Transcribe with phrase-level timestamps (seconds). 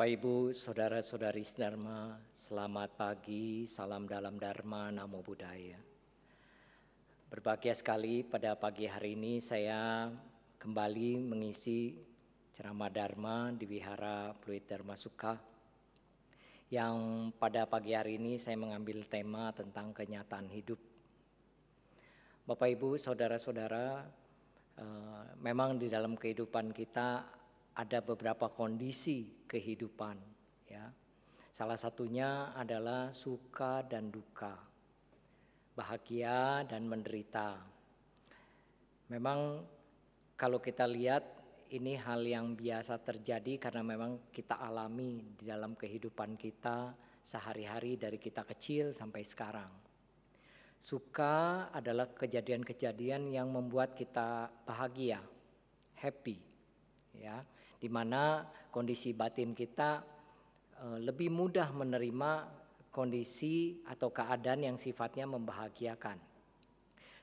[0.00, 5.76] Bapak Ibu, Saudara-saudari Dharma, selamat pagi, salam dalam Dharma, Namo Buddhaya.
[7.28, 10.08] Berbahagia sekali pada pagi hari ini saya
[10.56, 12.00] kembali mengisi
[12.48, 15.36] ceramah Dharma di Wihara Pluit Dharma Sukha
[16.72, 20.80] yang pada pagi hari ini saya mengambil tema tentang kenyataan hidup.
[22.48, 24.08] Bapak Ibu, Saudara-saudara,
[24.80, 27.39] eh, memang di dalam kehidupan kita
[27.76, 30.16] ada beberapa kondisi kehidupan
[30.66, 30.90] ya.
[31.50, 34.54] Salah satunya adalah suka dan duka.
[35.74, 37.58] Bahagia dan menderita.
[39.10, 39.66] Memang
[40.38, 41.26] kalau kita lihat
[41.70, 48.18] ini hal yang biasa terjadi karena memang kita alami di dalam kehidupan kita sehari-hari dari
[48.18, 49.70] kita kecil sampai sekarang.
[50.80, 55.20] Suka adalah kejadian-kejadian yang membuat kita bahagia,
[56.00, 56.40] happy,
[57.12, 57.44] ya
[57.80, 60.04] di mana kondisi batin kita
[60.76, 62.60] eh, lebih mudah menerima
[62.92, 66.18] kondisi atau keadaan yang sifatnya membahagiakan.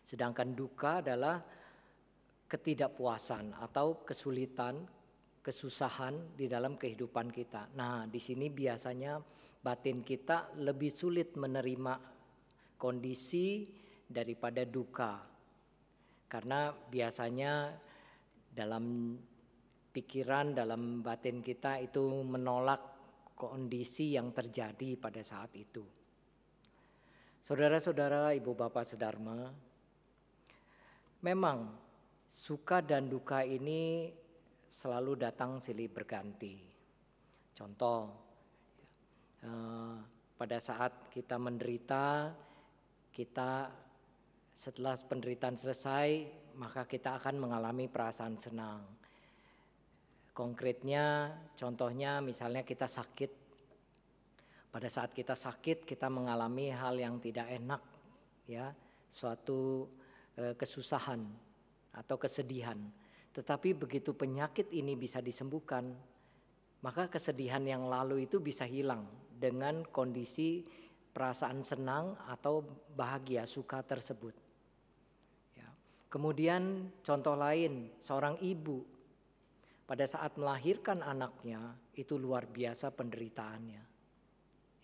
[0.02, 1.44] Sedangkan duka adalah
[2.48, 4.88] ketidakpuasan atau kesulitan,
[5.44, 7.68] kesusahan di dalam kehidupan kita.
[7.76, 9.20] Nah, di sini biasanya
[9.60, 12.00] batin kita lebih sulit menerima
[12.80, 13.68] kondisi
[14.08, 15.28] daripada duka.
[16.32, 17.76] Karena biasanya
[18.56, 19.16] dalam
[19.98, 22.78] pikiran dalam batin kita itu menolak
[23.34, 25.82] kondisi yang terjadi pada saat itu.
[27.42, 29.50] Saudara-saudara, ibu bapak sedharma,
[31.26, 31.74] memang
[32.30, 34.14] suka dan duka ini
[34.70, 36.62] selalu datang silih berganti.
[37.58, 38.14] Contoh,
[39.42, 39.96] eh,
[40.38, 42.30] pada saat kita menderita,
[43.10, 43.74] kita
[44.54, 46.10] setelah penderitaan selesai,
[46.54, 49.07] maka kita akan mengalami perasaan senang.
[50.38, 53.50] Konkretnya, contohnya misalnya kita sakit.
[54.70, 57.82] Pada saat kita sakit, kita mengalami hal yang tidak enak,
[58.46, 58.70] ya,
[59.10, 59.90] suatu
[60.38, 61.26] e, kesusahan
[61.90, 62.78] atau kesedihan.
[63.34, 65.90] Tetapi begitu penyakit ini bisa disembuhkan,
[66.86, 70.62] maka kesedihan yang lalu itu bisa hilang dengan kondisi
[71.18, 72.62] perasaan senang atau
[72.94, 74.38] bahagia suka tersebut.
[75.58, 75.66] Ya.
[76.14, 78.97] Kemudian contoh lain, seorang ibu
[79.88, 83.84] pada saat melahirkan anaknya itu luar biasa penderitaannya.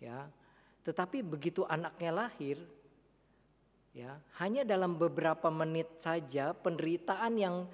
[0.00, 0.32] Ya.
[0.80, 2.56] Tetapi begitu anaknya lahir
[3.92, 7.68] ya, hanya dalam beberapa menit saja penderitaan yang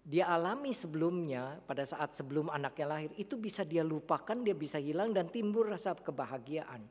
[0.00, 5.10] dia alami sebelumnya pada saat sebelum anaknya lahir itu bisa dia lupakan, dia bisa hilang
[5.10, 6.82] dan timbul rasa kebahagiaan.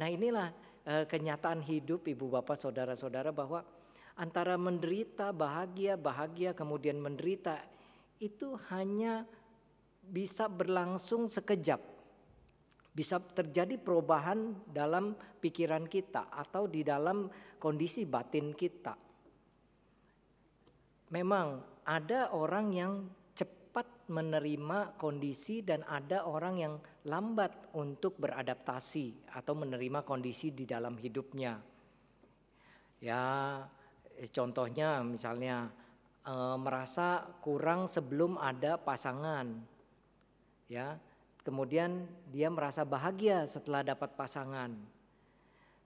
[0.00, 0.48] Nah, inilah
[0.86, 3.60] e, kenyataan hidup Ibu Bapak Saudara-saudara bahwa
[4.16, 7.60] antara menderita, bahagia, bahagia kemudian menderita
[8.20, 9.24] itu hanya
[10.04, 11.80] bisa berlangsung sekejap.
[12.92, 18.92] Bisa terjadi perubahan dalam pikiran kita atau di dalam kondisi batin kita.
[21.10, 22.92] Memang ada orang yang
[23.34, 26.74] cepat menerima kondisi dan ada orang yang
[27.08, 31.56] lambat untuk beradaptasi atau menerima kondisi di dalam hidupnya.
[33.00, 33.64] Ya,
[34.28, 35.72] contohnya misalnya
[36.30, 39.50] e, merasa kurang sebelum ada pasangan.
[40.70, 41.02] Ya.
[41.42, 44.70] Kemudian dia merasa bahagia setelah dapat pasangan.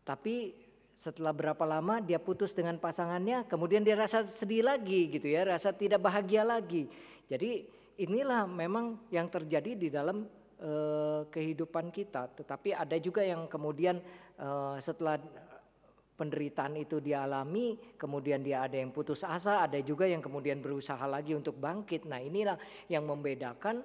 [0.05, 0.53] Tapi
[0.93, 5.73] setelah berapa lama dia putus dengan pasangannya, kemudian dia rasa sedih lagi gitu ya, rasa
[5.73, 6.91] tidak bahagia lagi.
[7.31, 7.65] Jadi
[8.03, 10.27] inilah memang yang terjadi di dalam
[10.59, 10.73] e,
[11.31, 12.29] kehidupan kita.
[12.35, 14.03] Tetapi ada juga yang kemudian
[14.37, 14.49] e,
[14.83, 15.17] setelah
[16.15, 21.03] penderitaan itu dia alami, kemudian dia ada yang putus asa, ada juga yang kemudian berusaha
[21.11, 22.07] lagi untuk bangkit.
[22.07, 22.55] Nah, inilah
[22.87, 23.83] yang membedakan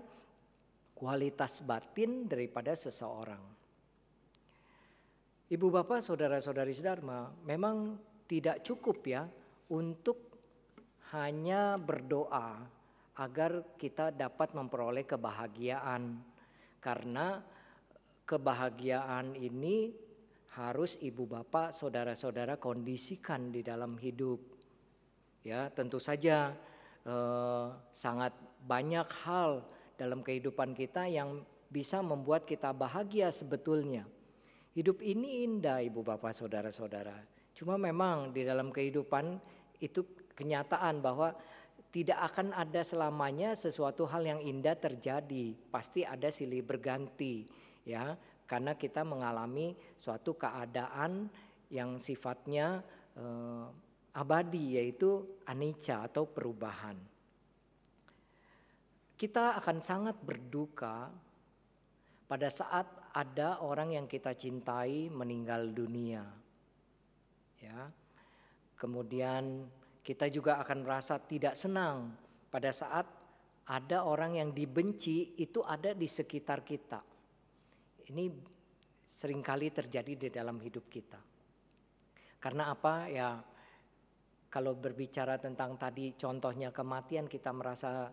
[0.94, 3.42] kualitas batin daripada seseorang.
[5.50, 7.98] Ibu bapak, saudara-saudari sedharma, memang
[8.30, 9.26] tidak cukup ya
[9.74, 10.30] untuk
[11.10, 12.62] hanya berdoa
[13.18, 16.22] agar kita dapat memperoleh kebahagiaan.
[16.78, 17.42] Karena
[18.30, 19.90] kebahagiaan ini
[20.58, 24.42] harus ibu bapak, saudara-saudara kondisikan di dalam hidup.
[25.46, 26.58] Ya, tentu saja
[27.06, 28.34] eh, sangat
[28.66, 29.62] banyak hal
[29.94, 34.10] dalam kehidupan kita yang bisa membuat kita bahagia sebetulnya.
[34.74, 37.14] Hidup ini indah ibu bapak, saudara-saudara.
[37.54, 39.38] Cuma memang di dalam kehidupan
[39.78, 40.02] itu
[40.34, 41.36] kenyataan bahwa
[41.90, 45.58] tidak akan ada selamanya sesuatu hal yang indah terjadi.
[45.74, 47.50] Pasti ada silih berganti,
[47.86, 48.14] ya
[48.50, 51.30] karena kita mengalami suatu keadaan
[51.70, 52.82] yang sifatnya
[53.14, 53.66] eh,
[54.18, 56.98] abadi yaitu anicca atau perubahan.
[59.14, 61.14] Kita akan sangat berduka
[62.26, 66.26] pada saat ada orang yang kita cintai meninggal dunia.
[67.62, 67.92] Ya.
[68.80, 69.68] Kemudian
[70.02, 72.16] kita juga akan merasa tidak senang
[72.50, 73.06] pada saat
[73.70, 77.09] ada orang yang dibenci itu ada di sekitar kita.
[78.10, 78.26] Ini
[79.06, 81.18] sering kali terjadi di dalam hidup kita.
[82.40, 83.10] Karena apa?
[83.10, 83.38] Ya
[84.50, 88.10] kalau berbicara tentang tadi contohnya kematian kita merasa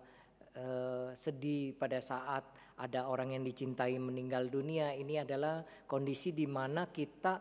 [0.56, 2.44] uh, sedih pada saat
[2.76, 4.92] ada orang yang dicintai meninggal dunia.
[4.92, 7.40] Ini adalah kondisi di mana kita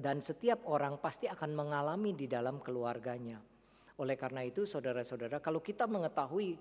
[0.00, 3.40] dan setiap orang pasti akan mengalami di dalam keluarganya.
[4.00, 6.56] Oleh karena itu saudara-saudara kalau kita mengetahui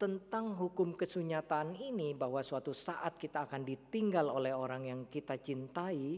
[0.00, 6.16] tentang hukum kesunyataan ini bahwa suatu saat kita akan ditinggal oleh orang yang kita cintai,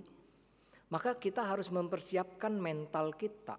[0.95, 3.59] maka kita harus mempersiapkan mental kita,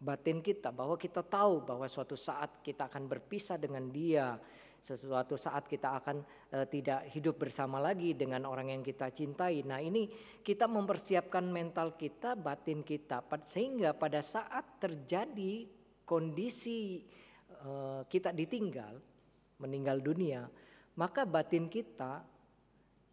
[0.00, 4.40] batin kita bahwa kita tahu bahwa suatu saat kita akan berpisah dengan dia,
[4.80, 9.60] sesuatu saat kita akan e, tidak hidup bersama lagi dengan orang yang kita cintai.
[9.60, 10.08] Nah, ini
[10.40, 15.68] kita mempersiapkan mental kita, batin kita sehingga pada saat terjadi
[16.08, 17.04] kondisi
[17.44, 17.70] e,
[18.08, 19.09] kita ditinggal,
[19.60, 20.48] meninggal dunia,
[20.96, 22.24] maka batin kita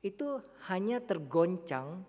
[0.02, 0.40] itu
[0.72, 2.02] hanya tergoncang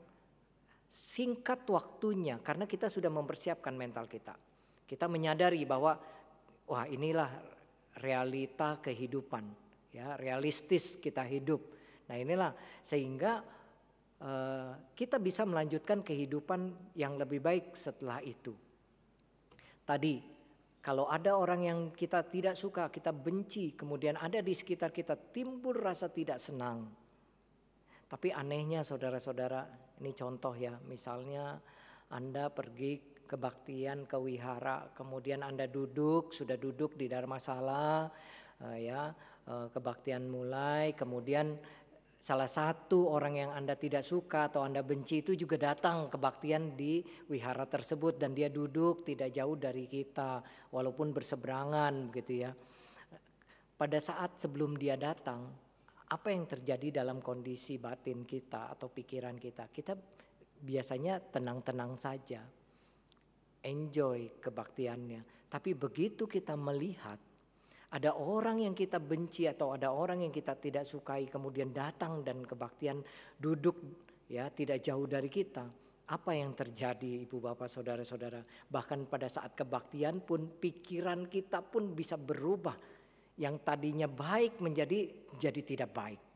[0.88, 4.32] singkat waktunya karena kita sudah mempersiapkan mental kita.
[4.88, 6.00] Kita menyadari bahwa
[6.64, 7.28] wah inilah
[8.00, 9.44] realita kehidupan,
[9.92, 11.60] ya realistis kita hidup.
[12.08, 13.44] Nah inilah sehingga
[14.22, 18.56] uh, kita bisa melanjutkan kehidupan yang lebih baik setelah itu.
[19.84, 20.37] Tadi
[20.88, 25.76] kalau ada orang yang kita tidak suka, kita benci, kemudian ada di sekitar kita timbul
[25.76, 26.88] rasa tidak senang.
[28.08, 29.68] Tapi anehnya saudara-saudara,
[30.00, 31.60] ini contoh ya, misalnya
[32.08, 38.08] Anda pergi kebaktian ke wihara, kemudian Anda duduk, sudah duduk di Dharma Sala,
[38.64, 39.12] uh, ya,
[39.44, 41.60] uh, kebaktian mulai, kemudian
[42.18, 47.00] salah satu orang yang Anda tidak suka atau Anda benci itu juga datang kebaktian di
[47.30, 50.42] wihara tersebut dan dia duduk tidak jauh dari kita
[50.74, 52.50] walaupun berseberangan gitu ya.
[53.78, 55.46] Pada saat sebelum dia datang,
[56.10, 59.70] apa yang terjadi dalam kondisi batin kita atau pikiran kita?
[59.70, 59.94] Kita
[60.58, 62.42] biasanya tenang-tenang saja
[63.62, 65.46] enjoy kebaktiannya.
[65.48, 67.18] Tapi begitu kita melihat
[67.88, 72.44] ada orang yang kita benci atau ada orang yang kita tidak sukai kemudian datang dan
[72.44, 73.00] kebaktian
[73.40, 73.80] duduk
[74.28, 75.64] ya tidak jauh dari kita.
[76.08, 78.40] Apa yang terjadi Ibu Bapak Saudara-saudara?
[78.44, 82.76] Bahkan pada saat kebaktian pun pikiran kita pun bisa berubah.
[83.38, 85.04] Yang tadinya baik menjadi
[85.36, 86.27] jadi tidak baik.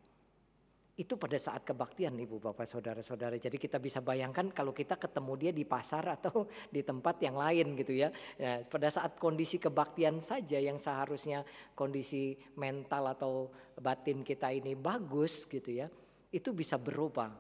[0.92, 3.40] Itu pada saat kebaktian ibu bapak saudara-saudara.
[3.40, 6.44] Jadi kita bisa bayangkan kalau kita ketemu dia di pasar atau
[6.74, 8.12] di tempat yang lain gitu ya.
[8.36, 8.60] ya.
[8.68, 13.48] Pada saat kondisi kebaktian saja yang seharusnya kondisi mental atau
[13.80, 15.88] batin kita ini bagus gitu ya.
[16.28, 17.32] Itu bisa berubah.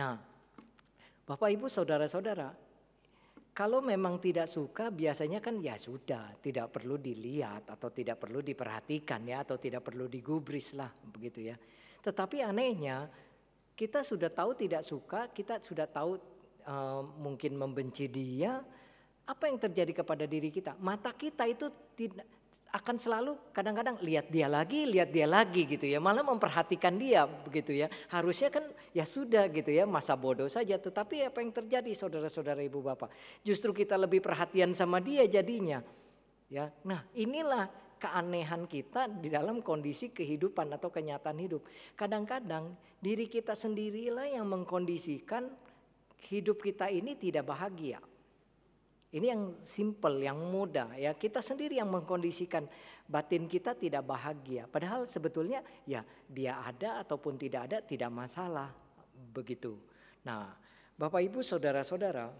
[0.00, 0.16] Nah
[1.28, 2.70] bapak ibu saudara-saudara
[3.50, 9.20] kalau memang tidak suka biasanya kan ya sudah tidak perlu dilihat atau tidak perlu diperhatikan
[9.26, 11.56] ya atau tidak perlu digubris lah begitu ya.
[12.00, 13.08] Tetapi anehnya
[13.76, 16.20] kita sudah tahu tidak suka, kita sudah tahu
[16.68, 18.60] uh, mungkin membenci dia,
[19.24, 20.76] apa yang terjadi kepada diri kita?
[20.80, 22.26] Mata kita itu tidak
[22.70, 25.98] akan selalu kadang-kadang lihat dia lagi, lihat dia lagi gitu ya.
[25.98, 27.90] Malah memperhatikan dia begitu ya.
[28.06, 28.62] Harusnya kan
[28.94, 30.78] ya sudah gitu ya, masa bodoh saja.
[30.78, 33.10] Tetapi apa yang terjadi saudara-saudara ibu bapak?
[33.42, 35.82] Justru kita lebih perhatian sama dia jadinya.
[36.50, 41.68] Ya, nah inilah keanehan kita di dalam kondisi kehidupan atau kenyataan hidup.
[41.92, 45.52] Kadang-kadang diri kita sendirilah yang mengkondisikan
[46.32, 48.00] hidup kita ini tidak bahagia.
[49.10, 51.12] Ini yang simple, yang mudah ya.
[51.12, 52.64] Kita sendiri yang mengkondisikan
[53.10, 54.70] batin kita tidak bahagia.
[54.70, 58.70] Padahal sebetulnya ya dia ada ataupun tidak ada tidak masalah
[59.34, 59.76] begitu.
[60.22, 60.54] Nah,
[60.94, 62.30] Bapak Ibu saudara-saudara,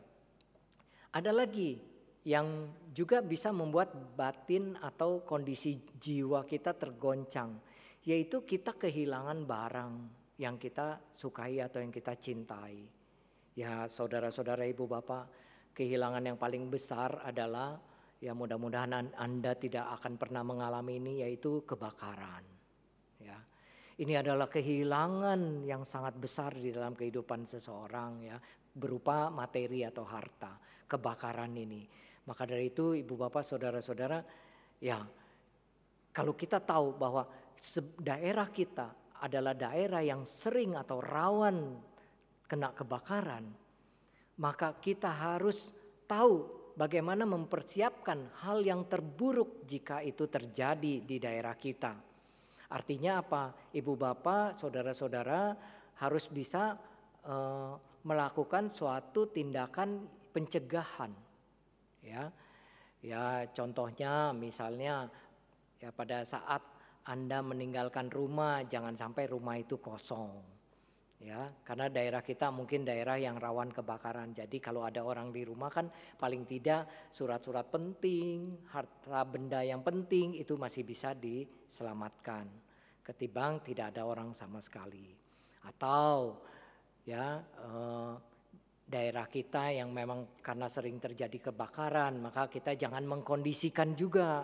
[1.11, 1.83] ada lagi
[2.25, 7.57] yang juga bisa membuat batin atau kondisi jiwa kita tergoncang,
[8.05, 9.93] yaitu kita kehilangan barang
[10.37, 12.85] yang kita sukai atau yang kita cintai.
[13.57, 15.29] Ya, saudara-saudara, ibu bapak,
[15.73, 17.81] kehilangan yang paling besar adalah
[18.21, 22.45] ya mudah-mudahan Anda tidak akan pernah mengalami ini yaitu kebakaran.
[23.21, 23.37] Ya.
[24.01, 28.37] Ini adalah kehilangan yang sangat besar di dalam kehidupan seseorang ya,
[28.77, 30.57] berupa materi atau harta.
[30.89, 34.23] Kebakaran ini maka dari itu ibu bapak saudara-saudara
[34.79, 35.03] ya
[36.15, 37.27] kalau kita tahu bahwa
[37.99, 41.77] daerah kita adalah daerah yang sering atau rawan
[42.51, 43.47] kena kebakaran,
[44.43, 45.71] maka kita harus
[46.09, 51.95] tahu bagaimana mempersiapkan hal yang terburuk jika itu terjadi di daerah kita.
[52.71, 53.55] Artinya apa?
[53.71, 55.55] Ibu bapak, saudara-saudara
[56.01, 56.75] harus bisa
[57.27, 61.30] uh, melakukan suatu tindakan pencegahan.
[62.05, 62.33] Ya.
[63.01, 65.09] Ya, contohnya misalnya
[65.81, 66.61] ya pada saat
[67.09, 70.61] Anda meninggalkan rumah jangan sampai rumah itu kosong.
[71.21, 74.33] Ya karena daerah kita mungkin daerah yang rawan kebakaran.
[74.33, 80.33] Jadi kalau ada orang di rumah kan paling tidak surat-surat penting harta benda yang penting
[80.33, 82.49] itu masih bisa diselamatkan.
[83.05, 85.13] Ketimbang tidak ada orang sama sekali.
[85.61, 86.41] Atau
[87.05, 88.13] ya eh,
[88.91, 94.43] daerah kita yang memang karena sering terjadi kebakaran maka kita jangan mengkondisikan juga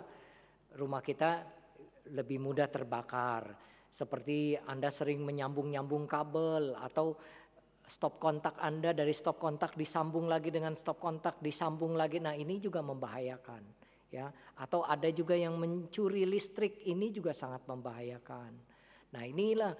[0.79, 1.43] rumah kita
[2.15, 3.51] lebih mudah terbakar
[3.91, 7.19] seperti Anda sering menyambung-nyambung kabel atau
[7.87, 12.19] stop kontak Anda dari stop kontak disambung lagi dengan stop kontak disambung lagi.
[12.19, 13.63] Nah, ini juga membahayakan
[14.11, 14.27] ya.
[14.59, 18.51] Atau ada juga yang mencuri listrik, ini juga sangat membahayakan.
[19.15, 19.71] Nah, inilah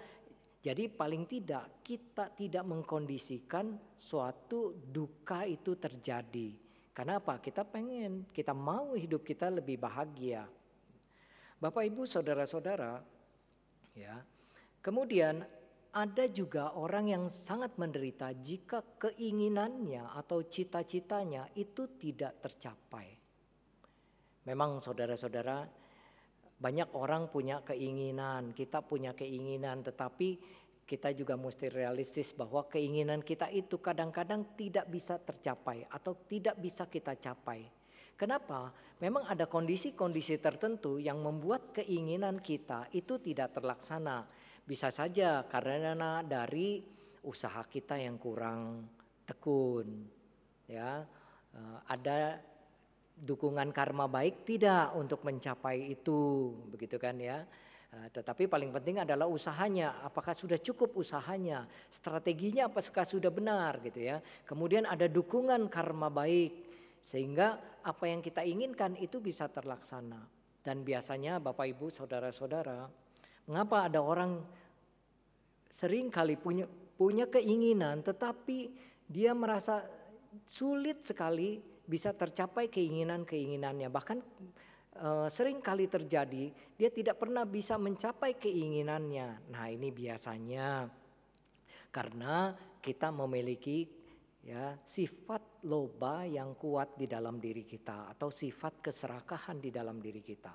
[0.58, 6.50] jadi paling tidak kita tidak mengkondisikan suatu duka itu terjadi.
[6.92, 7.38] Karena apa?
[7.38, 10.50] Kita pengen, kita mau hidup kita lebih bahagia.
[11.62, 13.06] Bapak Ibu, saudara-saudara,
[13.94, 14.18] ya.
[14.82, 15.46] Kemudian
[15.94, 23.14] ada juga orang yang sangat menderita jika keinginannya atau cita-citanya itu tidak tercapai.
[24.46, 25.66] Memang saudara-saudara
[26.58, 30.42] banyak orang punya keinginan, kita punya keinginan tetapi
[30.88, 36.88] kita juga mesti realistis bahwa keinginan kita itu kadang-kadang tidak bisa tercapai atau tidak bisa
[36.88, 37.68] kita capai.
[38.18, 38.74] Kenapa?
[38.98, 44.26] Memang ada kondisi-kondisi tertentu yang membuat keinginan kita itu tidak terlaksana.
[44.66, 46.82] Bisa saja karena dari
[47.22, 48.90] usaha kita yang kurang
[49.22, 50.08] tekun.
[50.66, 51.06] Ya,
[51.54, 52.42] eh, ada
[53.18, 57.42] dukungan karma baik tidak untuk mencapai itu, begitu kan ya?
[57.88, 64.06] Eh, tetapi paling penting adalah usahanya, apakah sudah cukup usahanya, strateginya apakah sudah benar gitu
[64.06, 64.22] ya.
[64.46, 66.68] Kemudian ada dukungan karma baik
[67.02, 70.20] sehingga apa yang kita inginkan itu bisa terlaksana.
[70.60, 72.92] Dan biasanya Bapak Ibu saudara-saudara,
[73.48, 74.44] mengapa ada orang
[75.72, 78.74] sering kali punya punya keinginan tetapi
[79.08, 79.86] dia merasa
[80.44, 83.88] sulit sekali bisa tercapai keinginan-keinginannya.
[83.88, 84.18] Bahkan
[84.92, 89.48] e, sering kali terjadi dia tidak pernah bisa mencapai keinginannya.
[89.50, 90.92] Nah, ini biasanya
[91.90, 92.54] karena
[92.84, 93.88] kita memiliki
[94.44, 100.20] ya sifat loba yang kuat di dalam diri kita atau sifat keserakahan di dalam diri
[100.22, 100.54] kita.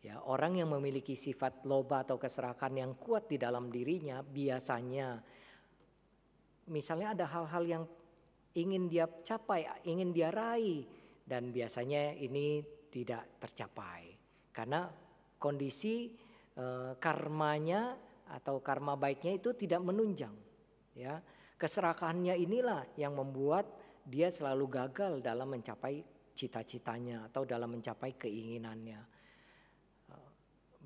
[0.00, 5.20] Ya, orang yang memiliki sifat loba atau keserakahan yang kuat di dalam dirinya biasanya
[6.72, 7.84] misalnya ada hal-hal yang
[8.56, 10.86] ingin dia capai, ingin dia raih
[11.22, 14.10] dan biasanya ini tidak tercapai
[14.50, 14.90] karena
[15.38, 16.10] kondisi
[16.58, 17.94] e, karmanya
[18.26, 20.34] atau karma baiknya itu tidak menunjang
[20.98, 21.22] ya
[21.60, 23.68] Keserakahannya inilah yang membuat
[24.00, 26.00] dia selalu gagal dalam mencapai
[26.32, 28.96] cita-citanya atau dalam mencapai keinginannya.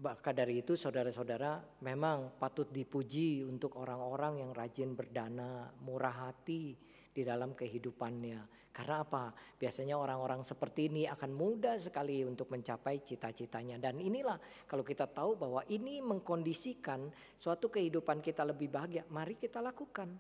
[0.03, 6.75] Maka dari itu saudara-saudara memang patut dipuji untuk orang-orang yang rajin berdana, murah hati
[7.15, 8.67] di dalam kehidupannya.
[8.75, 9.31] Karena apa?
[9.55, 13.79] Biasanya orang-orang seperti ini akan mudah sekali untuk mencapai cita-citanya.
[13.79, 14.35] Dan inilah
[14.67, 17.07] kalau kita tahu bahwa ini mengkondisikan
[17.39, 20.11] suatu kehidupan kita lebih bahagia, mari kita lakukan.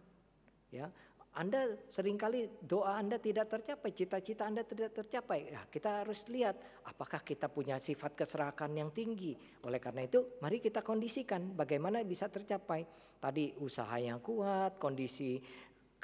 [0.70, 0.86] Ya,
[1.34, 5.50] anda sering kali doa Anda tidak tercapai, cita-cita Anda tidak tercapai.
[5.50, 6.54] Ya, kita harus lihat
[6.86, 9.34] apakah kita punya sifat keserakahan yang tinggi.
[9.66, 12.86] Oleh karena itu, mari kita kondisikan bagaimana bisa tercapai.
[13.18, 15.42] Tadi usaha yang kuat, kondisi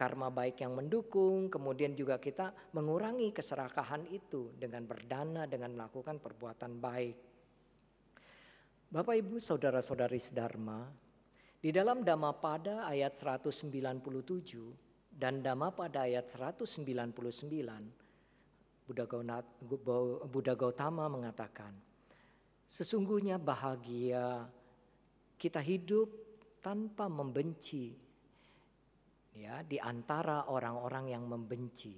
[0.00, 6.80] karma baik yang mendukung, kemudian juga kita mengurangi keserakahan itu dengan berdana, dengan melakukan perbuatan
[6.80, 7.16] baik.
[8.88, 10.88] Bapak Ibu, saudara-saudari sedharma,
[11.60, 13.68] di dalam Dhammapada ayat 197
[15.12, 18.88] dan Dhammapada ayat 199
[20.32, 21.76] Buddha Gautama mengatakan
[22.66, 24.48] sesungguhnya bahagia
[25.36, 26.10] kita hidup
[26.58, 28.09] tanpa membenci
[29.36, 31.94] ya di antara orang-orang yang membenci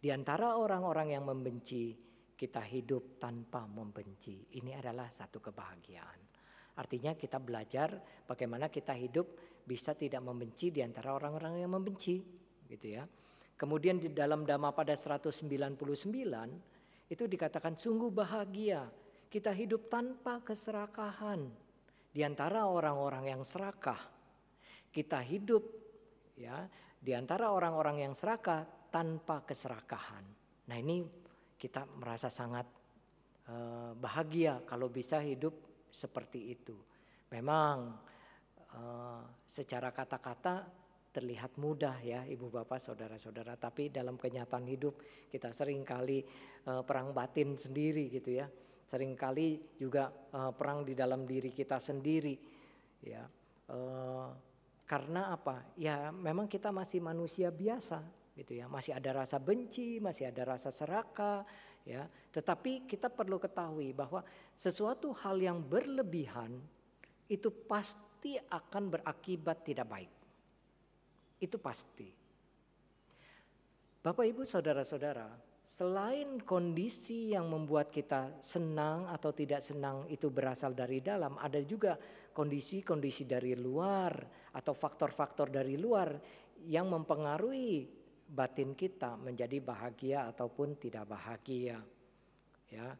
[0.00, 1.94] di antara orang-orang yang membenci
[2.34, 6.34] kita hidup tanpa membenci ini adalah satu kebahagiaan
[6.74, 7.94] Artinya kita belajar
[8.26, 12.18] bagaimana kita hidup bisa tidak membenci di antara orang-orang yang membenci,
[12.66, 13.06] gitu ya.
[13.54, 15.78] Kemudian di dalam pada 199
[17.06, 18.90] itu dikatakan sungguh bahagia
[19.30, 21.46] kita hidup tanpa keserakahan
[22.10, 23.98] di antara orang-orang yang serakah.
[24.90, 25.62] Kita hidup
[26.38, 26.66] ya
[27.04, 30.24] di antara orang-orang yang serakah tanpa keserakahan.
[30.70, 31.04] Nah, ini
[31.58, 32.64] kita merasa sangat
[33.50, 35.52] uh, bahagia kalau bisa hidup
[35.92, 36.78] seperti itu.
[37.34, 37.92] Memang
[38.72, 40.64] uh, secara kata-kata
[41.14, 44.98] terlihat mudah ya ibu bapak saudara-saudara tapi dalam kenyataan hidup
[45.30, 46.26] kita sering kali
[46.66, 48.50] uh, perang batin sendiri gitu ya
[48.82, 52.34] sering kali juga uh, perang di dalam diri kita sendiri
[53.06, 53.22] ya
[53.70, 54.26] uh,
[54.84, 55.64] karena apa?
[55.80, 58.04] Ya memang kita masih manusia biasa
[58.36, 58.68] gitu ya.
[58.68, 61.44] Masih ada rasa benci masih ada rasa serakah
[61.88, 62.04] ya.
[62.32, 64.20] Tetapi kita perlu ketahui bahwa
[64.52, 66.60] sesuatu hal yang berlebihan
[67.28, 70.12] itu pasti akan berakibat tidak baik.
[71.40, 72.08] Itu pasti.
[74.04, 75.32] Bapak Ibu saudara-saudara,
[75.64, 81.96] selain kondisi yang membuat kita senang atau tidak senang itu berasal dari dalam, ada juga
[82.34, 84.12] kondisi-kondisi dari luar
[84.50, 86.18] atau faktor-faktor dari luar
[86.66, 87.86] yang mempengaruhi
[88.26, 91.78] batin kita menjadi bahagia ataupun tidak bahagia.
[92.74, 92.98] Ya.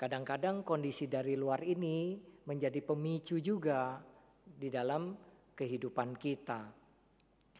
[0.00, 2.16] Kadang-kadang kondisi dari luar ini
[2.48, 4.00] menjadi pemicu juga
[4.40, 5.12] di dalam
[5.52, 6.72] kehidupan kita.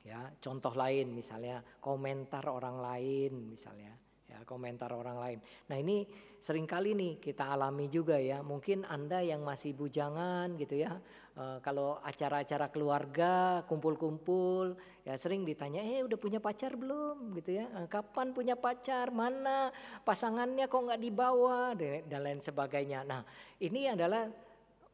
[0.00, 3.92] Ya, contoh lain misalnya komentar orang lain misalnya,
[4.24, 5.38] ya komentar orang lain.
[5.68, 6.08] Nah ini
[6.40, 8.40] sering kali nih kita alami juga ya.
[8.40, 10.96] Mungkin anda yang masih bujangan gitu ya,
[11.36, 17.68] e, kalau acara-acara keluarga kumpul-kumpul, ya sering ditanya, eh udah punya pacar belum gitu ya?
[17.84, 19.12] Eh, kapan punya pacar?
[19.12, 19.68] Mana
[20.02, 23.04] pasangannya kok nggak dibawa dan lain sebagainya.
[23.04, 23.20] Nah
[23.60, 24.24] ini adalah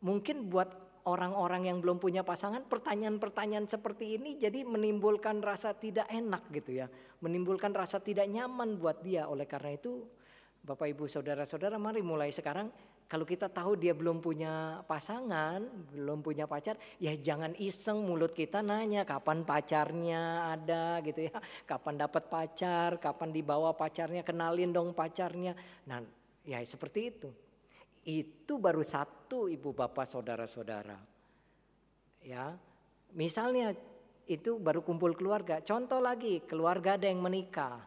[0.03, 6.51] mungkin buat orang-orang yang belum punya pasangan pertanyaan-pertanyaan seperti ini jadi menimbulkan rasa tidak enak
[6.51, 6.91] gitu ya.
[7.23, 9.31] Menimbulkan rasa tidak nyaman buat dia.
[9.31, 10.03] Oleh karena itu
[10.67, 12.67] Bapak Ibu Saudara-saudara mari mulai sekarang
[13.07, 15.63] kalau kita tahu dia belum punya pasangan,
[15.95, 21.39] belum punya pacar, ya jangan iseng mulut kita nanya kapan pacarnya ada gitu ya.
[21.71, 25.55] Kapan dapat pacar, kapan dibawa pacarnya, kenalin dong pacarnya.
[25.87, 26.03] Nah,
[26.43, 27.31] ya seperti itu.
[28.03, 30.99] Itu baru satu ibu bapak saudara-saudara.
[32.27, 32.59] Ya,
[33.15, 33.71] misalnya
[34.27, 35.63] itu baru kumpul keluarga.
[35.63, 37.87] Contoh lagi, keluarga ada yang menikah.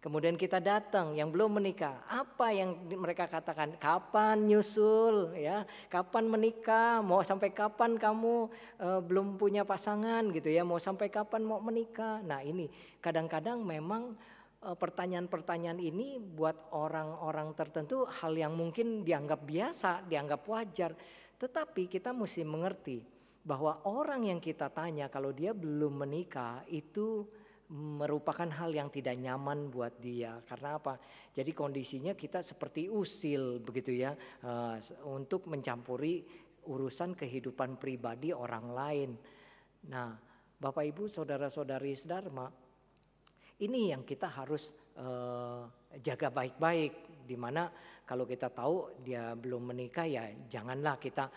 [0.00, 2.00] Kemudian kita datang yang belum menikah.
[2.08, 3.76] Apa yang mereka katakan?
[3.76, 5.68] Kapan nyusul ya?
[5.92, 7.04] Kapan menikah?
[7.04, 8.48] Mau sampai kapan kamu
[8.80, 10.64] uh, belum punya pasangan gitu ya?
[10.64, 12.24] Mau sampai kapan mau menikah?
[12.24, 12.72] Nah, ini
[13.04, 14.16] kadang-kadang memang
[14.60, 20.92] Eh, pertanyaan-pertanyaan ini buat orang-orang tertentu hal yang mungkin dianggap biasa, dianggap wajar.
[21.40, 23.00] Tetapi kita mesti mengerti
[23.40, 27.24] bahwa orang yang kita tanya kalau dia belum menikah itu
[27.70, 30.42] merupakan hal yang tidak nyaman buat dia.
[30.42, 30.98] Karena apa?
[31.30, 34.10] Jadi kondisinya kita seperti usil begitu ya
[34.42, 34.74] uh,
[35.06, 36.26] untuk mencampuri
[36.66, 39.10] urusan kehidupan pribadi orang lain.
[39.86, 40.18] Nah,
[40.60, 42.50] Bapak Ibu, saudara-saudari sedharma,
[43.62, 45.64] ini yang kita harus uh,
[46.02, 47.24] jaga baik-baik.
[47.24, 47.70] Di mana
[48.02, 51.30] kalau kita tahu dia belum menikah ya janganlah kita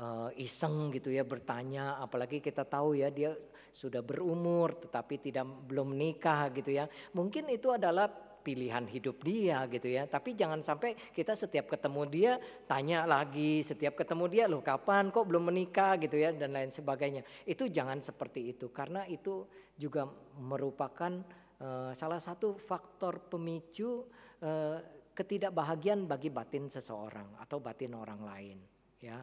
[0.00, 2.00] uh, iseng gitu ya bertanya.
[2.00, 3.36] Apalagi kita tahu ya dia
[3.70, 6.88] sudah berumur tetapi tidak belum menikah gitu ya.
[7.12, 8.08] Mungkin itu adalah
[8.40, 10.08] pilihan hidup dia gitu ya.
[10.08, 12.32] Tapi jangan sampai kita setiap ketemu dia
[12.64, 17.20] tanya lagi, setiap ketemu dia loh kapan kok belum menikah gitu ya dan lain sebagainya.
[17.44, 19.44] Itu jangan seperti itu karena itu
[19.76, 20.08] juga
[20.40, 21.20] merupakan
[21.60, 24.08] Eh, salah satu faktor pemicu
[24.40, 24.80] uh,
[25.12, 28.58] ketidakbahagiaan bagi batin seseorang atau batin orang lain
[28.96, 29.20] ya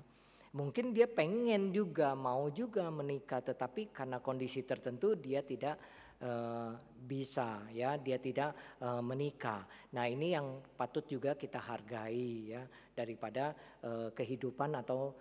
[0.56, 5.76] mungkin dia pengen juga mau juga menikah tetapi karena kondisi tertentu dia tidak
[6.24, 6.72] uh,
[7.04, 8.00] bisa ya.
[8.00, 9.68] Dia tidak uh, menikah.
[9.96, 12.64] Nah ini yang patut juga kita hargai ya
[12.96, 13.52] daripada
[13.84, 15.14] uh, kehidupan atau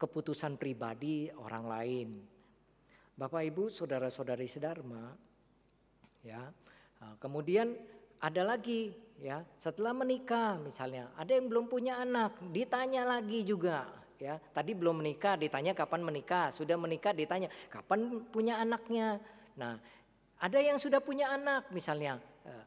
[0.00, 2.08] keputusan pribadi orang lain.
[3.12, 5.12] Bapak Ibu saudara-saudari sedharma
[6.24, 6.48] ya.
[7.20, 7.76] Kemudian
[8.24, 13.84] ada lagi ya, setelah menikah misalnya, ada yang belum punya anak, ditanya lagi juga
[14.18, 14.38] ya.
[14.38, 19.18] Tadi belum menikah, ditanya kapan menikah, sudah menikah ditanya kapan punya anaknya.
[19.54, 19.78] Nah,
[20.38, 22.64] ada yang sudah punya anak misalnya eh,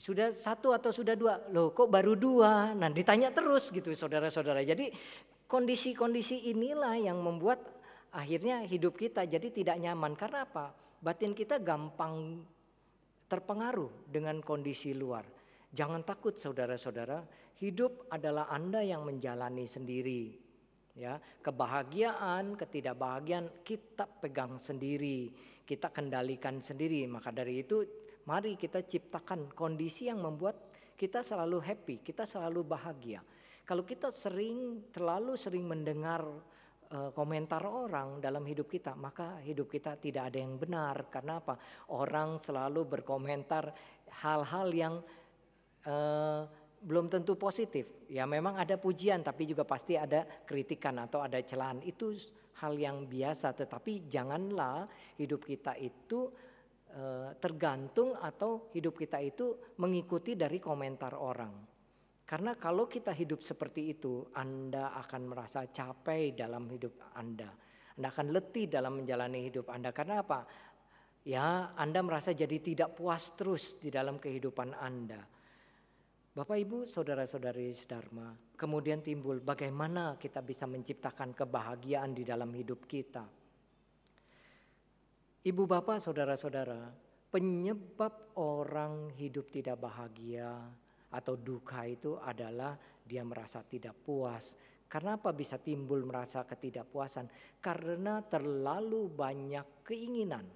[0.00, 2.72] sudah satu atau sudah dua, loh kok baru dua?
[2.72, 4.64] Nah ditanya terus gitu saudara-saudara.
[4.64, 4.88] Jadi
[5.44, 7.60] kondisi-kondisi inilah yang membuat
[8.14, 10.16] akhirnya hidup kita jadi tidak nyaman.
[10.16, 10.72] Karena apa?
[11.00, 12.44] Batin kita gampang
[13.28, 15.22] terpengaruh dengan kondisi luar.
[15.70, 17.22] Jangan takut saudara-saudara,
[17.62, 20.49] hidup adalah Anda yang menjalani sendiri.
[21.00, 25.32] Ya, kebahagiaan, ketidakbahagiaan kita pegang sendiri,
[25.64, 27.08] kita kendalikan sendiri.
[27.08, 27.80] Maka dari itu,
[28.28, 30.60] mari kita ciptakan kondisi yang membuat
[31.00, 33.24] kita selalu happy, kita selalu bahagia.
[33.64, 36.20] Kalau kita sering terlalu sering mendengar
[36.90, 41.06] Eh, komentar orang dalam hidup kita, maka hidup kita tidak ada yang benar.
[41.06, 41.54] Karena apa?
[41.94, 43.70] Orang selalu berkomentar
[44.10, 44.94] hal-hal yang
[45.86, 46.50] uh,
[46.80, 48.08] belum tentu positif.
[48.08, 51.84] Ya memang ada pujian, tapi juga pasti ada kritikan atau ada celaan.
[51.84, 52.16] Itu
[52.64, 54.88] hal yang biasa, tetapi janganlah
[55.20, 56.32] hidup kita itu
[56.96, 61.80] eh, tergantung atau hidup kita itu mengikuti dari komentar orang.
[62.24, 67.50] Karena kalau kita hidup seperti itu, Anda akan merasa capek dalam hidup Anda.
[67.98, 69.90] Anda akan letih dalam menjalani hidup Anda.
[69.90, 70.46] Karena apa?
[71.26, 75.39] Ya, Anda merasa jadi tidak puas terus di dalam kehidupan Anda.
[76.40, 83.28] Bapak Ibu, saudara-saudari Dharma, kemudian timbul bagaimana kita bisa menciptakan kebahagiaan di dalam hidup kita.
[85.44, 86.96] Ibu bapak, saudara-saudara,
[87.28, 90.64] penyebab orang hidup tidak bahagia
[91.12, 92.72] atau duka itu adalah
[93.04, 94.56] dia merasa tidak puas.
[94.88, 97.28] Karena apa bisa timbul merasa ketidakpuasan?
[97.60, 100.48] Karena terlalu banyak keinginan.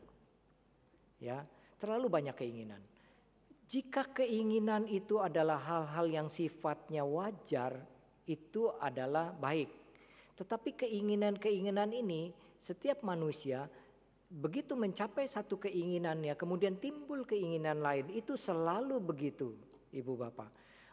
[1.21, 1.45] Ya,
[1.77, 2.94] terlalu banyak keinginan.
[3.65, 7.81] Jika keinginan itu adalah hal-hal yang sifatnya wajar,
[8.29, 9.73] itu adalah baik.
[10.37, 13.65] Tetapi keinginan-keinginan ini setiap manusia
[14.29, 19.57] begitu mencapai satu keinginannya, kemudian timbul keinginan lain, itu selalu begitu,
[19.95, 20.51] Ibu Bapak.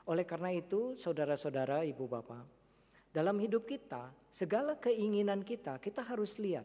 [0.07, 2.43] Oleh karena itu, saudara-saudara, Ibu Bapak,
[3.11, 6.63] dalam hidup kita, segala keinginan kita, kita harus lihat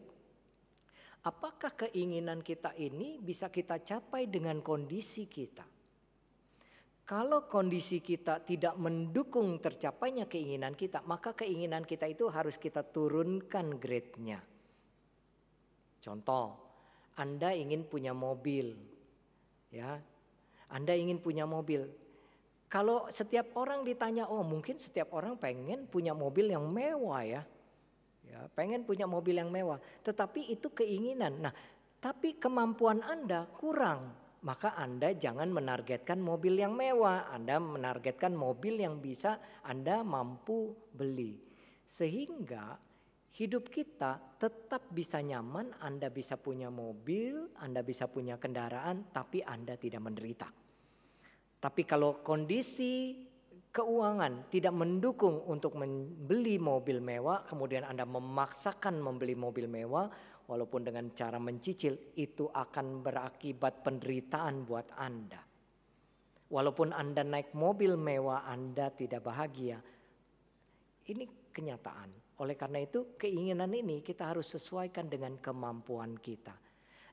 [1.27, 5.76] apakah keinginan kita ini bisa kita capai dengan kondisi kita.
[7.07, 13.79] Kalau kondisi kita tidak mendukung tercapainya keinginan kita, maka keinginan kita itu harus kita turunkan
[13.79, 14.43] grade-nya.
[16.03, 16.59] Contoh,
[17.15, 18.75] Anda ingin punya mobil,
[19.71, 20.03] ya,
[20.67, 21.87] Anda ingin punya mobil.
[22.67, 27.43] Kalau setiap orang ditanya, oh mungkin setiap orang pengen punya mobil yang mewah ya,
[28.27, 29.79] ya, pengen punya mobil yang mewah.
[30.03, 31.39] Tetapi itu keinginan.
[31.39, 31.55] Nah,
[32.03, 39.03] tapi kemampuan Anda kurang maka Anda jangan menargetkan mobil yang mewah, Anda menargetkan mobil yang
[39.03, 41.43] bisa Anda mampu beli.
[41.83, 42.79] Sehingga
[43.35, 49.75] hidup kita tetap bisa nyaman, Anda bisa punya mobil, Anda bisa punya kendaraan, tapi Anda
[49.75, 50.47] tidak menderita.
[51.59, 53.27] Tapi kalau kondisi
[53.75, 60.07] keuangan tidak mendukung untuk membeli mobil mewah, kemudian Anda memaksakan membeli mobil mewah,
[60.47, 65.43] walaupun dengan cara mencicil itu akan berakibat penderitaan buat Anda.
[66.47, 69.83] Walaupun Anda naik mobil mewah Anda tidak bahagia.
[71.07, 72.39] Ini kenyataan.
[72.39, 76.55] Oleh karena itu keinginan ini kita harus sesuaikan dengan kemampuan kita.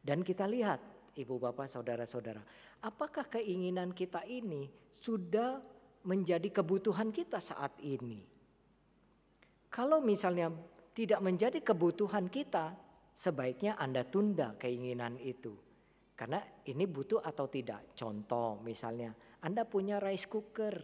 [0.03, 0.83] Dan kita lihat
[1.17, 2.43] ibu bapak saudara-saudara.
[2.83, 5.63] Apakah keinginan kita ini sudah
[6.03, 8.21] menjadi kebutuhan kita saat ini?
[9.73, 10.53] Kalau misalnya
[10.93, 12.77] tidak menjadi kebutuhan kita,
[13.13, 15.53] sebaiknya Anda tunda keinginan itu.
[16.13, 17.97] Karena ini butuh atau tidak.
[17.97, 20.75] Contoh misalnya Anda punya rice cooker,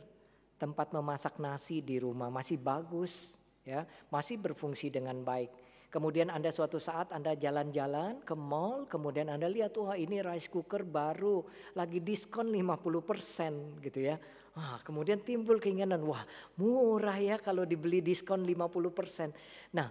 [0.57, 5.69] tempat memasak nasi di rumah masih bagus, ya, masih berfungsi dengan baik.
[5.89, 10.85] Kemudian Anda suatu saat Anda jalan-jalan ke mall, kemudian Anda lihat wah ini rice cooker
[10.85, 11.41] baru
[11.73, 14.21] lagi diskon 50% gitu ya.
[14.53, 16.21] Wah, kemudian timbul keinginan, wah
[16.61, 19.33] murah ya kalau dibeli diskon 50%.
[19.73, 19.89] Nah,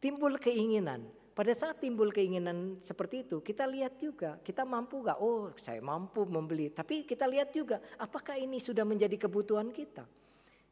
[0.00, 1.04] timbul keinginan
[1.34, 5.18] pada saat timbul keinginan seperti itu, kita lihat juga, kita mampu gak?
[5.18, 6.70] Oh, saya mampu membeli.
[6.70, 10.06] Tapi kita lihat juga, apakah ini sudah menjadi kebutuhan kita?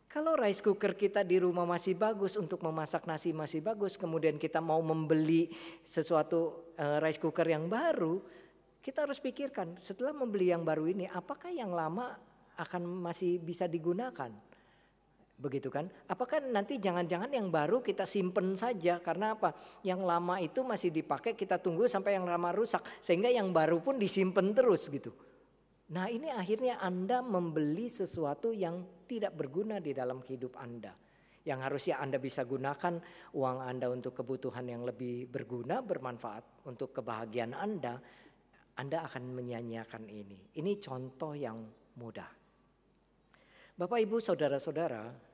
[0.07, 4.63] Kalau rice cooker kita di rumah masih bagus untuk memasak nasi masih bagus, kemudian kita
[4.63, 5.51] mau membeli
[5.83, 8.23] sesuatu uh, rice cooker yang baru,
[8.79, 12.15] kita harus pikirkan setelah membeli yang baru ini, apakah yang lama
[12.55, 14.31] akan masih bisa digunakan?
[15.43, 15.91] Begitu kan?
[16.07, 19.51] Apakah nanti jangan-jangan yang baru kita simpen saja karena apa?
[19.83, 23.99] Yang lama itu masih dipakai kita tunggu sampai yang lama rusak sehingga yang baru pun
[23.99, 25.11] disimpan terus gitu.
[25.91, 30.95] Nah, ini akhirnya Anda membeli sesuatu yang tidak berguna di dalam hidup Anda.
[31.43, 33.03] Yang harusnya Anda bisa gunakan
[33.35, 37.99] uang Anda untuk kebutuhan yang lebih berguna, bermanfaat untuk kebahagiaan Anda,
[38.79, 40.55] Anda akan menyanyiakan ini.
[40.55, 41.59] Ini contoh yang
[41.99, 42.31] mudah.
[43.73, 45.32] Bapak, Ibu, saudara-saudara,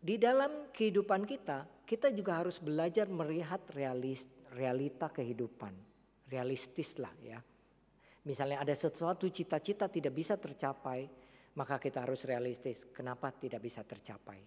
[0.00, 4.24] di dalam kehidupan kita, kita juga harus belajar melihat realis,
[4.56, 5.76] realita kehidupan.
[6.30, 7.36] Realistis lah ya.
[8.24, 11.04] Misalnya ada sesuatu cita-cita tidak bisa tercapai,
[11.56, 12.88] maka kita harus realistis.
[12.96, 14.40] Kenapa tidak bisa tercapai?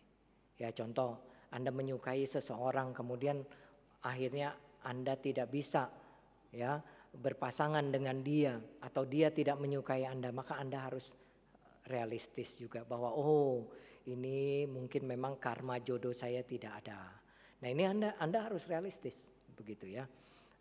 [0.57, 1.21] Ya contoh,
[1.53, 3.45] Anda menyukai seseorang kemudian
[4.01, 5.89] akhirnya Anda tidak bisa
[6.49, 6.81] ya
[7.13, 11.13] berpasangan dengan dia atau dia tidak menyukai Anda, maka Anda harus
[11.85, 13.69] realistis juga bahwa oh
[14.09, 17.15] ini mungkin memang karma jodoh saya tidak ada.
[17.63, 19.23] Nah ini Anda, anda harus realistis
[19.55, 20.03] begitu ya.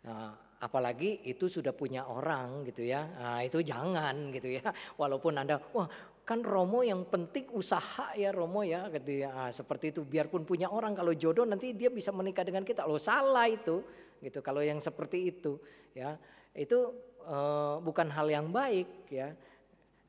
[0.03, 3.03] Nah, apalagi itu sudah punya orang gitu ya.
[3.19, 4.63] Nah, itu jangan gitu ya.
[5.01, 5.87] Walaupun Anda wah
[6.23, 9.31] kan Romo yang penting usaha ya Romo ya gitu ya.
[9.31, 12.87] Nah, seperti itu biarpun punya orang kalau jodoh nanti dia bisa menikah dengan kita.
[12.87, 13.83] Lo salah itu
[14.23, 15.59] gitu kalau yang seperti itu
[15.91, 16.15] ya.
[16.55, 16.95] Itu
[17.27, 19.35] uh, bukan hal yang baik ya.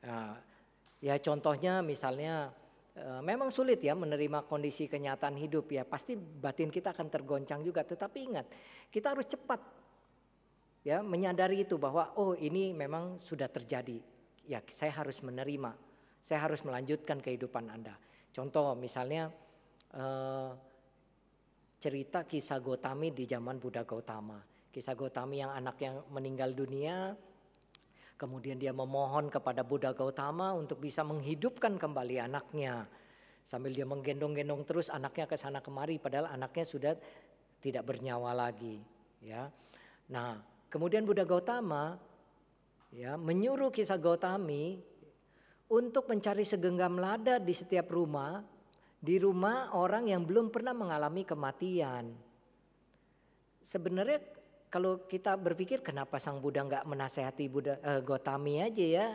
[0.07, 0.39] Nah,
[1.03, 2.64] ya contohnya misalnya uh,
[2.95, 5.83] memang sulit ya menerima kondisi kenyataan hidup ya.
[5.83, 7.83] Pasti batin kita akan tergoncang juga.
[7.83, 8.47] Tetapi ingat
[8.91, 9.59] kita harus cepat
[10.85, 13.99] ya menyadari itu bahwa oh ini memang sudah terjadi
[14.45, 15.73] ya saya harus menerima
[16.21, 17.97] saya harus melanjutkan kehidupan anda
[18.31, 19.33] contoh misalnya
[19.97, 20.51] eh,
[21.81, 24.37] cerita kisah Gotami di zaman Buddha Gautama
[24.69, 27.17] kisah Gotami yang anak yang meninggal dunia
[28.15, 32.87] kemudian dia memohon kepada Buddha Gautama untuk bisa menghidupkan kembali anaknya
[33.45, 36.93] sambil dia menggendong-gendong terus anaknya ke sana kemari padahal anaknya sudah
[37.61, 38.81] tidak bernyawa lagi
[39.21, 39.51] ya
[40.09, 41.95] nah Kemudian Buddha Gautama
[42.91, 44.83] ya menyuruh kisah Gautami
[45.71, 48.43] untuk mencari segenggam lada di setiap rumah,
[48.99, 52.11] di rumah orang yang belum pernah mengalami kematian.
[53.63, 54.19] Sebenarnya
[54.75, 59.07] kalau kita berpikir kenapa sang Buddha nggak menasehati Buddha eh, Gautami aja ya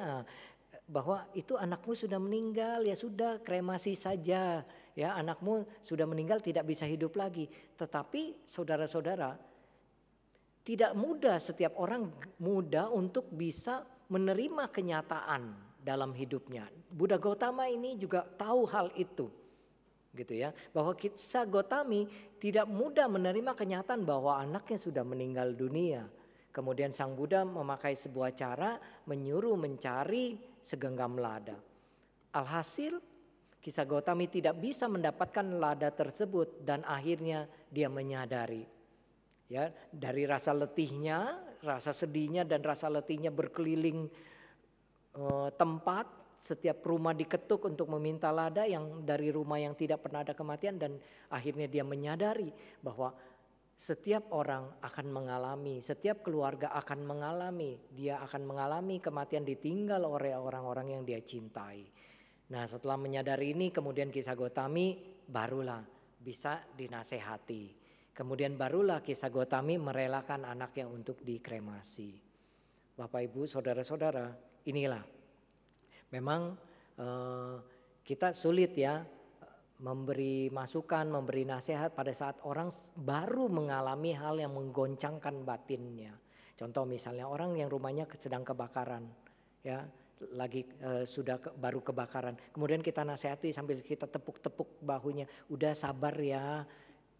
[0.87, 4.63] bahwa itu anakmu sudah meninggal ya sudah kremasi saja
[4.95, 7.51] ya anakmu sudah meninggal tidak bisa hidup lagi.
[7.75, 9.35] Tetapi saudara-saudara
[10.63, 12.07] tidak mudah setiap orang
[12.39, 16.71] mudah untuk bisa menerima kenyataan dalam hidupnya.
[16.87, 19.27] Buddha Gautama ini juga tahu hal itu.
[20.09, 22.09] Gitu ya, bahwa kisah Gotami
[22.41, 26.09] tidak mudah menerima kenyataan bahwa anaknya sudah meninggal dunia.
[26.49, 31.55] Kemudian sang Buddha memakai sebuah cara menyuruh mencari segenggam lada.
[32.33, 32.97] Alhasil
[33.61, 38.79] kisah Gotami tidak bisa mendapatkan lada tersebut dan akhirnya dia menyadari
[39.49, 44.07] ya dari rasa letihnya, rasa sedihnya dan rasa letihnya berkeliling
[45.17, 46.05] uh, tempat,
[46.39, 50.95] setiap rumah diketuk untuk meminta lada yang dari rumah yang tidak pernah ada kematian dan
[51.31, 52.49] akhirnya dia menyadari
[52.79, 53.11] bahwa
[53.79, 60.99] setiap orang akan mengalami, setiap keluarga akan mengalami, dia akan mengalami kematian ditinggal oleh orang-orang
[60.99, 61.87] yang dia cintai.
[62.51, 65.79] Nah, setelah menyadari ini kemudian kisah Gotami barulah
[66.19, 67.79] bisa dinasehati.
[68.11, 72.19] Kemudian barulah kisah Gotami merelakan anaknya untuk dikremasi.
[72.99, 74.35] Bapak Ibu, saudara-saudara,
[74.67, 75.18] inilah
[76.09, 76.57] memang
[76.97, 77.55] eh,
[78.05, 79.05] kita sulit ya
[79.79, 82.67] memberi masukan, memberi nasihat pada saat orang
[82.99, 86.11] baru mengalami hal yang menggoncangkan batinnya.
[86.59, 89.07] Contoh misalnya orang yang rumahnya sedang kebakaran,
[89.63, 89.87] ya
[90.35, 92.35] lagi uh, sudah ke, baru kebakaran.
[92.51, 96.67] Kemudian kita nasihati sambil kita tepuk-tepuk bahunya, udah sabar ya,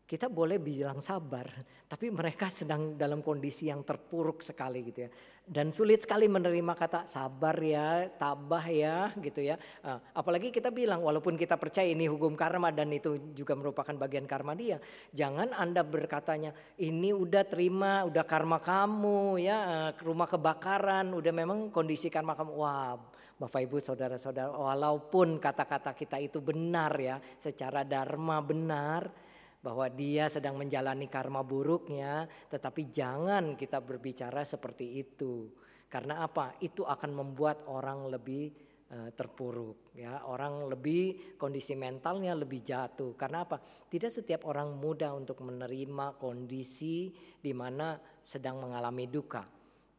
[0.10, 1.46] kita boleh bilang sabar,
[1.86, 5.10] tapi mereka sedang dalam kondisi yang terpuruk sekali gitu ya.
[5.46, 9.62] Dan sulit sekali menerima kata sabar ya, tabah ya gitu ya.
[9.86, 14.26] Ah, apalagi kita bilang walaupun kita percaya ini hukum karma dan itu juga merupakan bagian
[14.26, 14.82] karma dia.
[15.14, 21.70] Jangan Anda berkatanya ini udah terima, udah karma kamu ya, ah, rumah kebakaran, udah memang
[21.70, 22.52] kondisi karma kamu.
[22.58, 22.98] Wah
[23.38, 29.29] Bapak Ibu saudara-saudara walaupun kata-kata kita itu benar ya, secara dharma benar
[29.60, 35.52] bahwa dia sedang menjalani karma buruknya, tetapi jangan kita berbicara seperti itu.
[35.92, 36.56] Karena apa?
[36.64, 38.54] Itu akan membuat orang lebih
[38.94, 43.18] uh, terpuruk ya, orang lebih kondisi mentalnya lebih jatuh.
[43.18, 43.60] Karena apa?
[43.62, 49.44] Tidak setiap orang mudah untuk menerima kondisi di mana sedang mengalami duka.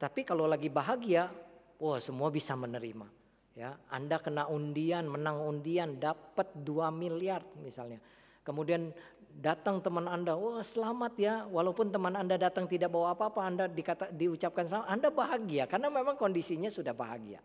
[0.00, 1.28] Tapi kalau lagi bahagia,
[1.76, 3.20] wah semua bisa menerima.
[3.58, 8.00] Ya, Anda kena undian, menang undian, dapat 2 miliar misalnya.
[8.40, 8.94] Kemudian
[9.38, 11.34] datang teman Anda, wah oh, selamat ya.
[11.46, 16.18] Walaupun teman Anda datang tidak bawa apa-apa, Anda dikata, diucapkan selamat, Anda bahagia karena memang
[16.18, 17.38] kondisinya sudah bahagia.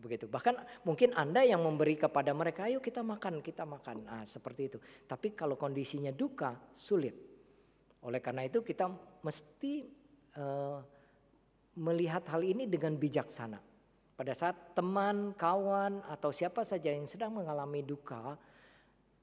[0.00, 0.26] Begitu.
[0.26, 4.08] Bahkan mungkin Anda yang memberi kepada mereka, ayo kita makan, kita makan.
[4.08, 4.78] Nah, seperti itu.
[5.04, 7.12] Tapi kalau kondisinya duka, sulit.
[8.00, 8.88] Oleh karena itu kita
[9.20, 9.84] mesti
[10.40, 10.80] uh,
[11.76, 13.60] melihat hal ini dengan bijaksana.
[14.16, 18.36] Pada saat teman, kawan, atau siapa saja yang sedang mengalami duka,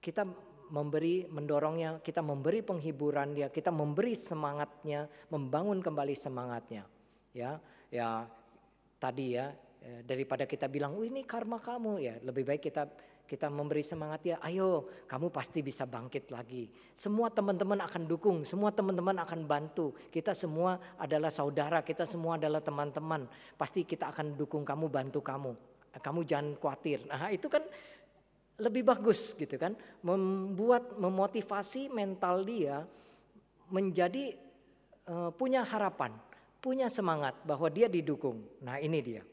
[0.01, 0.25] kita
[0.69, 6.83] memberi mendorongnya, kita memberi penghiburan dia, kita memberi semangatnya, membangun kembali semangatnya.
[7.31, 7.61] Ya,
[7.93, 8.25] ya
[8.97, 9.53] tadi ya
[9.83, 12.89] eh, daripada kita bilang, "Oh, ini karma kamu." Ya, lebih baik kita
[13.27, 16.71] kita memberi semangat ya, ayo kamu pasti bisa bangkit lagi.
[16.95, 19.91] Semua teman-teman akan dukung, semua teman-teman akan bantu.
[20.07, 23.27] Kita semua adalah saudara, kita semua adalah teman-teman.
[23.59, 25.51] Pasti kita akan dukung kamu, bantu kamu.
[25.99, 27.03] Kamu jangan khawatir.
[27.11, 27.61] Nah itu kan
[28.57, 32.81] lebih bagus gitu kan membuat memotivasi mental dia
[33.69, 34.33] menjadi
[35.05, 36.13] uh, punya harapan
[36.67, 38.43] punya semangat bahwa dia didukung.
[38.59, 39.23] Nah, ini dia.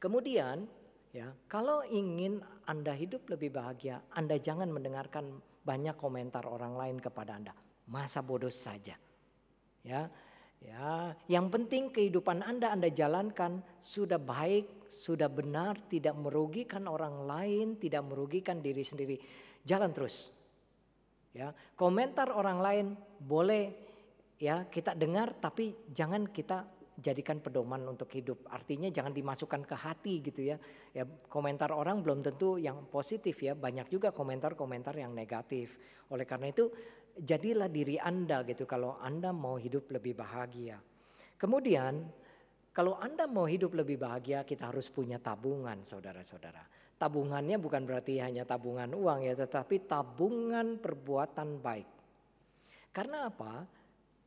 [0.00, 0.66] Kemudian,
[1.12, 7.38] ya, kalau ingin Anda hidup lebih bahagia, Anda jangan mendengarkan banyak komentar orang lain kepada
[7.38, 7.54] Anda.
[7.86, 8.96] Masa bodoh saja.
[9.82, 10.08] Ya,
[10.62, 17.74] Ya, yang penting kehidupan Anda Anda jalankan sudah baik, sudah benar, tidak merugikan orang lain,
[17.82, 19.18] tidak merugikan diri sendiri.
[19.66, 20.30] Jalan terus.
[21.34, 22.86] Ya, komentar orang lain
[23.18, 23.72] boleh
[24.36, 28.46] ya kita dengar tapi jangan kita jadikan pedoman untuk hidup.
[28.52, 30.56] Artinya jangan dimasukkan ke hati gitu ya.
[30.92, 35.74] Ya komentar orang belum tentu yang positif ya, banyak juga komentar-komentar yang negatif.
[36.12, 36.68] Oleh karena itu
[37.18, 40.80] jadilah diri Anda gitu kalau Anda mau hidup lebih bahagia.
[41.36, 42.06] Kemudian
[42.72, 46.64] kalau Anda mau hidup lebih bahagia kita harus punya tabungan saudara-saudara.
[46.96, 51.88] Tabungannya bukan berarti hanya tabungan uang ya tetapi tabungan perbuatan baik.
[52.94, 53.66] Karena apa?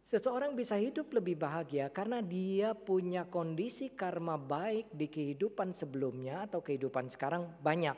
[0.06, 6.62] Seseorang bisa hidup lebih bahagia karena dia punya kondisi karma baik di kehidupan sebelumnya atau
[6.62, 7.98] kehidupan sekarang banyak.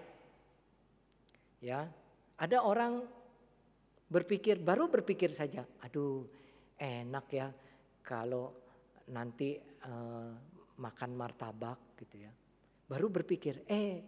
[1.59, 1.91] Ya,
[2.39, 3.03] ada orang
[4.07, 6.23] berpikir baru berpikir saja, aduh
[6.79, 7.47] enak ya
[8.03, 8.55] kalau
[9.11, 10.31] nanti uh,
[10.79, 12.31] makan martabak gitu ya.
[12.87, 13.99] Baru berpikir, eh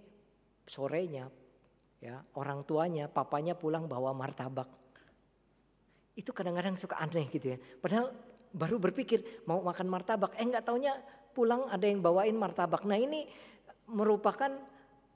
[0.64, 1.28] sorenya
[2.00, 4.72] ya orang tuanya, papanya pulang bawa martabak
[6.20, 7.58] itu kadang-kadang suka aneh gitu ya.
[7.80, 8.12] Padahal
[8.52, 11.00] baru berpikir mau makan martabak, eh nggak taunya
[11.32, 12.84] pulang ada yang bawain martabak.
[12.84, 13.24] Nah ini
[13.88, 14.52] merupakan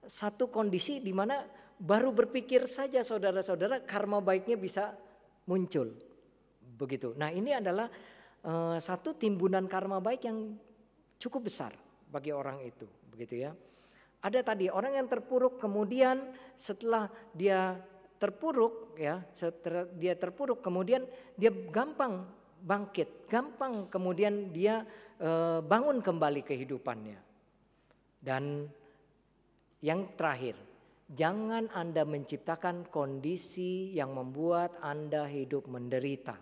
[0.08, 1.44] satu kondisi di mana
[1.84, 4.96] baru berpikir saja saudara-saudara karma baiknya bisa
[5.44, 5.92] muncul.
[6.80, 7.12] Begitu.
[7.20, 7.92] Nah ini adalah
[8.48, 10.56] uh, satu timbunan karma baik yang
[11.20, 11.76] cukup besar
[12.08, 12.88] bagi orang itu.
[13.12, 13.52] Begitu ya.
[14.24, 17.76] Ada tadi orang yang terpuruk kemudian setelah dia
[18.16, 21.04] terpuruk ya, setelah dia terpuruk kemudian
[21.36, 22.24] dia gampang
[22.64, 24.88] bangkit, gampang kemudian dia
[25.20, 27.20] e, bangun kembali kehidupannya.
[28.24, 28.72] Dan
[29.84, 30.56] yang terakhir,
[31.12, 36.40] jangan Anda menciptakan kondisi yang membuat Anda hidup menderita.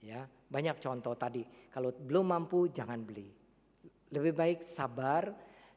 [0.00, 1.44] Ya, banyak contoh tadi.
[1.70, 3.28] Kalau belum mampu jangan beli.
[4.10, 5.30] Lebih baik sabar,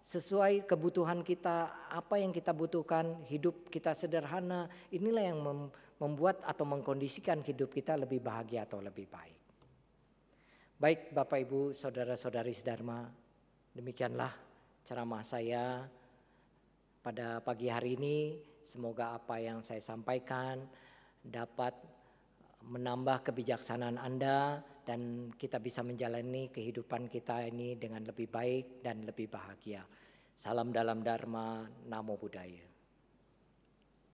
[0.03, 5.39] sesuai kebutuhan kita, apa yang kita butuhkan, hidup kita sederhana, inilah yang
[6.01, 9.39] membuat atau mengkondisikan hidup kita lebih bahagia atau lebih baik.
[10.75, 13.07] Baik Bapak Ibu, Saudara-saudari Sedharma,
[13.71, 14.35] demikianlah
[14.83, 15.87] ceramah saya
[17.03, 18.39] pada pagi hari ini.
[18.63, 20.63] Semoga apa yang saya sampaikan
[21.19, 21.75] dapat
[22.63, 29.27] menambah kebijaksanaan Anda dan kita bisa menjalani kehidupan kita ini dengan lebih baik dan lebih
[29.27, 29.83] bahagia.
[30.33, 32.72] Salam dalam Dharma, Namo Buddhaya.